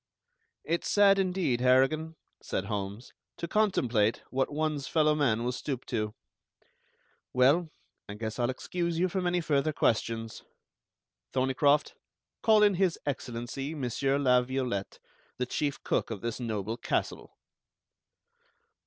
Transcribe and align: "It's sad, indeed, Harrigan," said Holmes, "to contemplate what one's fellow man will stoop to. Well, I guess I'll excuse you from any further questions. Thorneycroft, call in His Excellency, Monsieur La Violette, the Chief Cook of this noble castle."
"It's 0.63 0.89
sad, 0.89 1.19
indeed, 1.19 1.61
Harrigan," 1.61 2.15
said 2.41 2.65
Holmes, 2.65 3.13
"to 3.37 3.47
contemplate 3.47 4.23
what 4.31 4.51
one's 4.51 4.87
fellow 4.87 5.13
man 5.13 5.43
will 5.43 5.51
stoop 5.51 5.85
to. 5.93 6.15
Well, 7.33 7.69
I 8.09 8.15
guess 8.15 8.39
I'll 8.39 8.49
excuse 8.49 8.97
you 8.97 9.07
from 9.07 9.27
any 9.27 9.41
further 9.41 9.71
questions. 9.71 10.41
Thorneycroft, 11.33 11.93
call 12.41 12.63
in 12.63 12.73
His 12.73 12.97
Excellency, 13.05 13.75
Monsieur 13.75 14.17
La 14.17 14.41
Violette, 14.41 14.97
the 15.37 15.45
Chief 15.45 15.83
Cook 15.83 16.09
of 16.09 16.21
this 16.21 16.39
noble 16.39 16.77
castle." 16.77 17.37